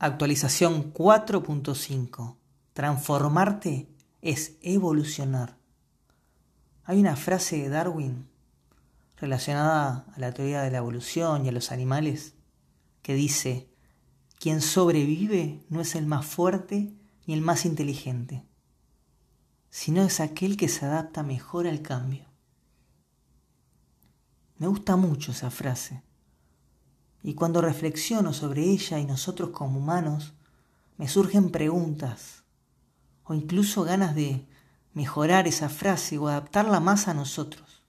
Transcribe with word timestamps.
Actualización 0.00 0.94
4.5. 0.94 2.36
Transformarte 2.72 3.88
es 4.22 4.56
evolucionar. 4.62 5.58
Hay 6.84 7.00
una 7.00 7.16
frase 7.16 7.56
de 7.56 7.68
Darwin 7.68 8.28
relacionada 9.16 10.06
a 10.14 10.20
la 10.20 10.32
teoría 10.32 10.62
de 10.62 10.70
la 10.70 10.78
evolución 10.78 11.44
y 11.44 11.48
a 11.48 11.52
los 11.52 11.72
animales 11.72 12.34
que 13.02 13.14
dice, 13.14 13.72
quien 14.38 14.60
sobrevive 14.60 15.64
no 15.68 15.80
es 15.80 15.96
el 15.96 16.06
más 16.06 16.24
fuerte 16.24 16.94
ni 17.26 17.34
el 17.34 17.40
más 17.40 17.64
inteligente, 17.64 18.44
sino 19.68 20.04
es 20.04 20.20
aquel 20.20 20.56
que 20.56 20.68
se 20.68 20.86
adapta 20.86 21.24
mejor 21.24 21.66
al 21.66 21.82
cambio. 21.82 22.26
Me 24.58 24.68
gusta 24.68 24.94
mucho 24.94 25.32
esa 25.32 25.50
frase 25.50 26.04
y 27.28 27.34
cuando 27.34 27.60
reflexiono 27.60 28.32
sobre 28.32 28.62
ella 28.62 28.98
y 28.98 29.04
nosotros 29.04 29.50
como 29.50 29.80
humanos, 29.80 30.32
me 30.96 31.08
surgen 31.08 31.50
preguntas 31.50 32.42
o 33.22 33.34
incluso 33.34 33.84
ganas 33.84 34.14
de 34.14 34.46
mejorar 34.94 35.46
esa 35.46 35.68
frase 35.68 36.16
o 36.16 36.26
adaptarla 36.26 36.80
más 36.80 37.06
a 37.06 37.12
nosotros. 37.12 37.82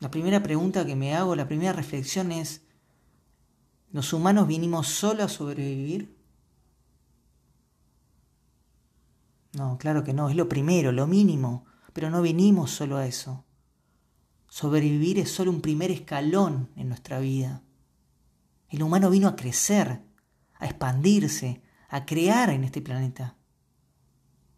La 0.00 0.10
primera 0.10 0.42
pregunta 0.42 0.84
que 0.84 0.96
me 0.96 1.16
hago, 1.16 1.34
la 1.34 1.48
primera 1.48 1.72
reflexión 1.72 2.30
es, 2.30 2.60
¿los 3.90 4.12
humanos 4.12 4.46
vinimos 4.46 4.88
solo 4.88 5.24
a 5.24 5.28
sobrevivir? 5.28 6.14
No, 9.54 9.78
claro 9.78 10.04
que 10.04 10.12
no, 10.12 10.28
es 10.28 10.36
lo 10.36 10.46
primero, 10.46 10.92
lo 10.92 11.06
mínimo, 11.06 11.64
pero 11.94 12.10
no 12.10 12.20
vinimos 12.20 12.70
solo 12.70 12.98
a 12.98 13.06
eso. 13.06 13.46
Sobrevivir 14.50 15.20
es 15.20 15.30
solo 15.30 15.52
un 15.52 15.60
primer 15.60 15.92
escalón 15.92 16.70
en 16.74 16.88
nuestra 16.88 17.20
vida. 17.20 17.62
El 18.68 18.82
humano 18.82 19.08
vino 19.08 19.28
a 19.28 19.36
crecer, 19.36 20.02
a 20.54 20.66
expandirse, 20.66 21.62
a 21.88 22.04
crear 22.04 22.50
en 22.50 22.64
este 22.64 22.82
planeta. 22.82 23.36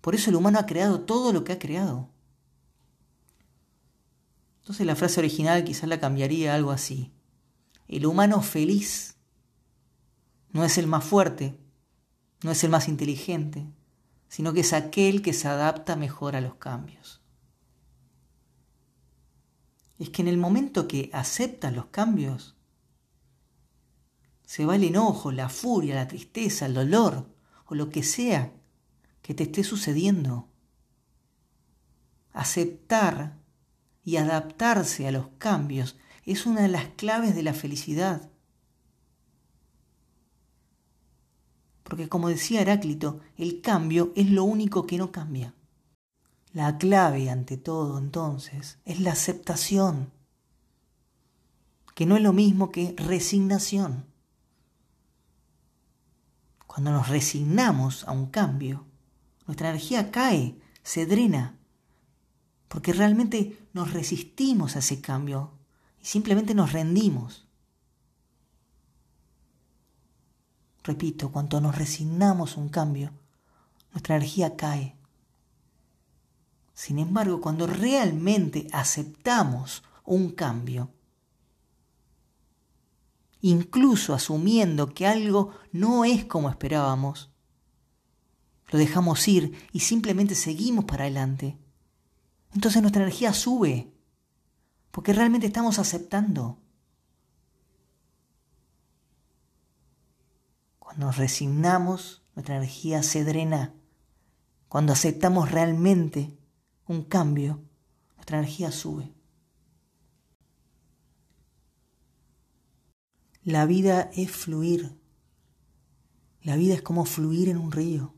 Por 0.00 0.14
eso 0.14 0.30
el 0.30 0.36
humano 0.36 0.58
ha 0.58 0.64
creado 0.64 1.02
todo 1.02 1.34
lo 1.34 1.44
que 1.44 1.52
ha 1.52 1.58
creado. 1.58 2.08
Entonces 4.60 4.86
la 4.86 4.96
frase 4.96 5.20
original 5.20 5.62
quizás 5.62 5.88
la 5.90 6.00
cambiaría 6.00 6.54
algo 6.54 6.70
así. 6.70 7.12
El 7.86 8.06
humano 8.06 8.40
feliz 8.40 9.18
no 10.52 10.64
es 10.64 10.78
el 10.78 10.86
más 10.86 11.04
fuerte, 11.04 11.58
no 12.42 12.50
es 12.50 12.64
el 12.64 12.70
más 12.70 12.88
inteligente, 12.88 13.66
sino 14.28 14.54
que 14.54 14.60
es 14.60 14.72
aquel 14.72 15.20
que 15.20 15.34
se 15.34 15.48
adapta 15.48 15.96
mejor 15.96 16.34
a 16.34 16.40
los 16.40 16.54
cambios 16.54 17.21
es 20.02 20.10
que 20.10 20.22
en 20.22 20.26
el 20.26 20.36
momento 20.36 20.88
que 20.88 21.10
aceptas 21.12 21.72
los 21.72 21.86
cambios, 21.86 22.56
se 24.44 24.66
va 24.66 24.74
el 24.74 24.82
enojo, 24.82 25.30
la 25.30 25.48
furia, 25.48 25.94
la 25.94 26.08
tristeza, 26.08 26.66
el 26.66 26.74
dolor 26.74 27.32
o 27.66 27.76
lo 27.76 27.88
que 27.88 28.02
sea 28.02 28.52
que 29.22 29.32
te 29.32 29.44
esté 29.44 29.62
sucediendo. 29.62 30.48
Aceptar 32.32 33.38
y 34.02 34.16
adaptarse 34.16 35.06
a 35.06 35.12
los 35.12 35.28
cambios 35.38 35.96
es 36.26 36.46
una 36.46 36.62
de 36.62 36.68
las 36.68 36.86
claves 36.96 37.36
de 37.36 37.44
la 37.44 37.54
felicidad. 37.54 38.28
Porque 41.84 42.08
como 42.08 42.28
decía 42.28 42.60
Heráclito, 42.62 43.20
el 43.36 43.60
cambio 43.60 44.12
es 44.16 44.28
lo 44.28 44.42
único 44.42 44.84
que 44.84 44.98
no 44.98 45.12
cambia. 45.12 45.54
La 46.52 46.76
clave 46.76 47.30
ante 47.30 47.56
todo 47.56 47.98
entonces 47.98 48.78
es 48.84 49.00
la 49.00 49.12
aceptación, 49.12 50.12
que 51.94 52.04
no 52.04 52.16
es 52.16 52.22
lo 52.22 52.34
mismo 52.34 52.70
que 52.70 52.94
resignación. 52.98 54.04
Cuando 56.66 56.90
nos 56.90 57.08
resignamos 57.08 58.04
a 58.04 58.12
un 58.12 58.26
cambio, 58.26 58.84
nuestra 59.46 59.70
energía 59.70 60.10
cae, 60.10 60.58
se 60.82 61.06
drena, 61.06 61.58
porque 62.68 62.92
realmente 62.92 63.58
nos 63.72 63.92
resistimos 63.92 64.76
a 64.76 64.80
ese 64.80 65.00
cambio 65.00 65.52
y 66.02 66.06
simplemente 66.06 66.54
nos 66.54 66.72
rendimos. 66.72 67.46
Repito, 70.84 71.30
cuando 71.30 71.60
nos 71.60 71.76
resignamos 71.76 72.56
a 72.56 72.60
un 72.60 72.68
cambio, 72.68 73.12
nuestra 73.92 74.16
energía 74.16 74.56
cae. 74.56 74.96
Sin 76.74 76.98
embargo, 76.98 77.40
cuando 77.40 77.66
realmente 77.66 78.68
aceptamos 78.72 79.82
un 80.04 80.30
cambio, 80.30 80.90
incluso 83.40 84.14
asumiendo 84.14 84.94
que 84.94 85.06
algo 85.06 85.52
no 85.72 86.04
es 86.04 86.24
como 86.24 86.48
esperábamos, 86.48 87.30
lo 88.70 88.78
dejamos 88.78 89.28
ir 89.28 89.68
y 89.72 89.80
simplemente 89.80 90.34
seguimos 90.34 90.86
para 90.86 91.04
adelante, 91.04 91.58
entonces 92.54 92.80
nuestra 92.82 93.02
energía 93.02 93.32
sube, 93.32 93.92
porque 94.90 95.12
realmente 95.12 95.46
estamos 95.46 95.78
aceptando. 95.78 96.58
Cuando 100.78 101.06
nos 101.06 101.16
resignamos, 101.16 102.22
nuestra 102.34 102.56
energía 102.56 103.02
se 103.02 103.24
drena. 103.24 103.74
Cuando 104.68 104.92
aceptamos 104.92 105.50
realmente 105.50 106.38
un 106.92 107.04
cambio, 107.04 107.60
nuestra 108.16 108.38
energía 108.38 108.70
sube. 108.70 109.12
La 113.42 113.66
vida 113.66 114.10
es 114.14 114.30
fluir. 114.30 114.96
La 116.42 116.56
vida 116.56 116.74
es 116.74 116.82
como 116.82 117.04
fluir 117.04 117.48
en 117.48 117.56
un 117.56 117.72
río. 117.72 118.14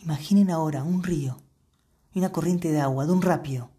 Imaginen 0.00 0.50
ahora 0.50 0.84
un 0.84 1.02
río 1.02 1.42
y 2.14 2.18
una 2.20 2.32
corriente 2.32 2.70
de 2.70 2.80
agua, 2.80 3.04
de 3.04 3.12
un 3.12 3.20
rápido, 3.20 3.70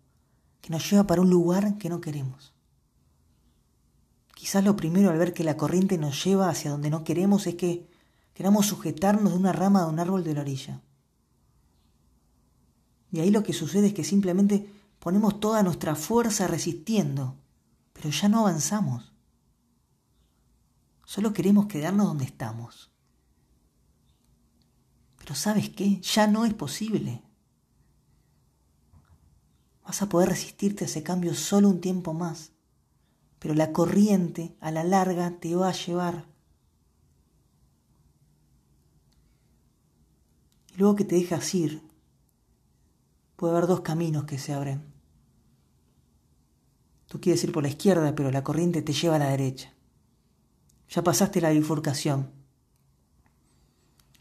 que 0.62 0.70
nos 0.70 0.90
lleva 0.90 1.08
para 1.08 1.22
un 1.22 1.30
lugar 1.30 1.78
que 1.78 1.90
no 1.90 2.02
queremos. 2.02 2.54
Quizás 4.36 4.64
lo 4.64 4.76
primero 4.76 5.10
al 5.10 5.18
ver 5.18 5.34
que 5.34 5.44
la 5.44 5.58
corriente 5.58 5.98
nos 5.98 6.24
lleva 6.24 6.50
hacia 6.50 6.72
donde 6.72 6.90
no 6.90 7.04
queremos 7.04 7.48
es 7.48 7.56
que 7.56 7.90
queramos 8.34 8.68
sujetarnos 8.68 9.34
de 9.34 9.40
una 9.40 9.54
rama 9.54 9.84
de 9.84 9.90
un 9.90 10.00
árbol 10.00 10.24
de 10.24 10.34
la 10.34 10.42
orilla. 10.42 10.82
Y 13.12 13.20
ahí 13.20 13.32
lo 13.32 13.44
que 13.44 13.54
sucede 13.54 13.88
es 13.88 13.94
que 13.94 14.04
simplemente 14.04 14.72
ponemos 15.00 15.40
toda 15.40 15.64
nuestra 15.64 15.96
fuerza 15.96 16.48
resistiendo, 16.48 17.36
pero 17.94 18.10
ya 18.10 18.30
no 18.30 18.40
avanzamos. 18.40 19.14
Solo 21.06 21.34
queremos 21.34 21.66
quedarnos 21.66 22.08
donde 22.08 22.26
estamos. 22.26 22.92
Pero 25.18 25.34
sabes 25.34 25.70
qué, 25.70 26.00
ya 26.02 26.28
no 26.28 26.46
es 26.46 26.54
posible. 26.54 27.24
Vas 29.84 30.04
a 30.04 30.10
poder 30.10 30.30
resistirte 30.30 30.84
a 30.84 30.88
ese 30.88 31.02
cambio 31.02 31.34
solo 31.34 31.68
un 31.68 31.82
tiempo 31.82 32.14
más, 32.14 32.52
pero 33.40 33.56
la 33.56 33.74
corriente 33.74 34.56
a 34.60 34.70
la 34.70 34.84
larga 34.84 35.40
te 35.40 35.56
va 35.56 35.70
a 35.70 35.74
llevar. 35.74 36.28
Y 40.74 40.78
luego 40.78 40.96
que 40.96 41.06
te 41.06 41.16
dejas 41.16 41.56
ir, 41.56 41.89
puede 43.40 43.56
haber 43.56 43.68
dos 43.68 43.80
caminos 43.80 44.26
que 44.26 44.38
se 44.38 44.52
abren. 44.52 44.84
Tú 47.08 47.22
quieres 47.22 47.42
ir 47.46 47.54
por 47.54 47.64
la 47.64 47.70
izquierda, 47.70 48.14
pero 48.14 48.32
la 48.32 48.44
corriente 48.44 48.82
te 48.82 48.92
lleva 48.92 49.16
a 49.16 49.20
la 49.20 49.30
derecha. 49.30 49.74
Ya 50.90 51.06
pasaste 51.06 51.40
la 51.40 51.52
bifurcación. 51.52 52.34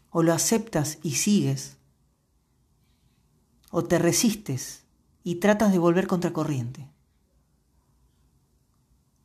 O 0.09 0.23
lo 0.23 0.31
aceptas 0.31 0.99
y 1.03 1.15
sigues, 1.15 1.75
o 3.71 3.83
te 3.83 3.99
resistes 3.99 4.85
y 5.25 5.35
tratas 5.35 5.73
de 5.73 5.79
volver 5.79 6.07
contra 6.07 6.31
corriente. 6.31 6.89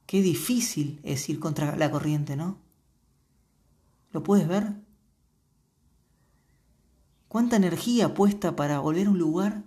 Qué 0.06 0.22
difícil 0.22 0.98
es 1.04 1.28
ir 1.28 1.38
contra 1.38 1.76
la 1.76 1.92
corriente, 1.92 2.34
¿no? 2.34 2.58
¿Lo 4.10 4.24
puedes 4.24 4.48
ver? 4.48 4.74
¿Cuánta 7.28 7.54
energía 7.54 8.12
puesta 8.12 8.56
para 8.56 8.80
volver 8.80 9.06
a 9.06 9.10
un 9.10 9.18
lugar 9.20 9.62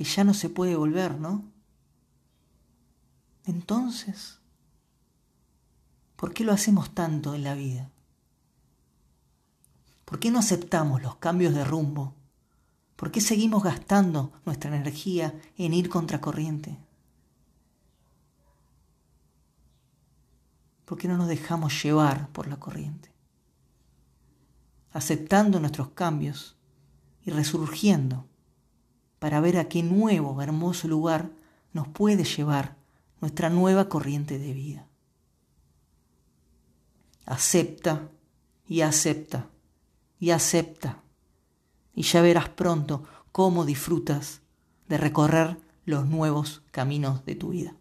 que 0.00 0.04
ya 0.04 0.24
no 0.24 0.32
se 0.32 0.48
puede 0.48 0.76
volver, 0.76 1.20
¿no? 1.20 1.44
Entonces, 3.44 4.38
¿por 6.16 6.32
qué 6.32 6.42
lo 6.42 6.54
hacemos 6.54 6.94
tanto 6.94 7.34
en 7.34 7.44
la 7.44 7.54
vida? 7.54 7.90
¿Por 10.06 10.18
qué 10.18 10.30
no 10.30 10.38
aceptamos 10.38 11.02
los 11.02 11.16
cambios 11.16 11.54
de 11.54 11.64
rumbo? 11.64 12.14
¿Por 12.96 13.10
qué 13.12 13.20
seguimos 13.20 13.62
gastando 13.62 14.32
nuestra 14.46 14.74
energía 14.74 15.38
en 15.58 15.74
ir 15.74 15.90
contracorriente? 15.90 16.78
¿Por 20.86 20.96
qué 20.96 21.08
no 21.08 21.18
nos 21.18 21.28
dejamos 21.28 21.84
llevar 21.84 22.30
por 22.30 22.46
la 22.46 22.58
corriente? 22.58 23.12
Aceptando 24.92 25.60
nuestros 25.60 25.90
cambios 25.90 26.56
y 27.22 27.32
resurgiendo 27.32 28.29
para 29.20 29.40
ver 29.40 29.58
a 29.58 29.68
qué 29.68 29.84
nuevo, 29.84 30.42
hermoso 30.42 30.88
lugar 30.88 31.30
nos 31.72 31.86
puede 31.86 32.24
llevar 32.24 32.74
nuestra 33.20 33.50
nueva 33.50 33.88
corriente 33.88 34.38
de 34.40 34.52
vida. 34.52 34.86
Acepta 37.26 38.08
y 38.66 38.80
acepta 38.80 39.46
y 40.18 40.30
acepta. 40.30 41.02
Y 41.94 42.02
ya 42.02 42.22
verás 42.22 42.48
pronto 42.48 43.04
cómo 43.30 43.64
disfrutas 43.64 44.40
de 44.88 44.98
recorrer 44.98 45.58
los 45.84 46.06
nuevos 46.06 46.62
caminos 46.70 47.24
de 47.24 47.34
tu 47.34 47.50
vida. 47.50 47.76